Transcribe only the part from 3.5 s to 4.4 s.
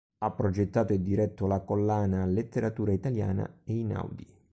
Einaudi".